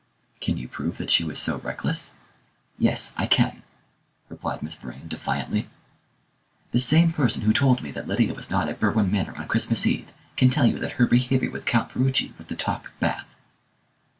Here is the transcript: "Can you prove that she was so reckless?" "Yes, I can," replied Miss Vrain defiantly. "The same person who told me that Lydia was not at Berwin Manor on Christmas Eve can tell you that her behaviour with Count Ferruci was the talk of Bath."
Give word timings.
"Can 0.39 0.57
you 0.57 0.67
prove 0.67 0.97
that 0.97 1.11
she 1.11 1.23
was 1.23 1.37
so 1.37 1.59
reckless?" 1.59 2.15
"Yes, 2.79 3.13
I 3.17 3.27
can," 3.27 3.61
replied 4.29 4.63
Miss 4.63 4.73
Vrain 4.73 5.07
defiantly. 5.07 5.67
"The 6.71 6.79
same 6.79 7.11
person 7.13 7.43
who 7.43 7.53
told 7.53 7.83
me 7.83 7.91
that 7.91 8.07
Lydia 8.07 8.33
was 8.33 8.49
not 8.49 8.67
at 8.67 8.79
Berwin 8.79 9.11
Manor 9.11 9.37
on 9.37 9.47
Christmas 9.47 9.85
Eve 9.85 10.11
can 10.37 10.49
tell 10.49 10.65
you 10.65 10.79
that 10.79 10.93
her 10.93 11.05
behaviour 11.05 11.51
with 11.51 11.65
Count 11.65 11.91
Ferruci 11.91 12.33
was 12.35 12.47
the 12.47 12.55
talk 12.55 12.87
of 12.87 12.99
Bath." 12.99 13.27